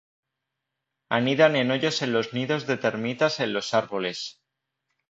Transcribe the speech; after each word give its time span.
Anidan 1.17 1.55
en 1.55 1.69
hoyos 1.69 2.01
en 2.01 2.11
los 2.11 2.33
nidos 2.33 2.65
de 2.65 2.75
termitas 2.77 3.39
en 3.39 3.53
los 3.53 3.75
árboles. 3.75 4.41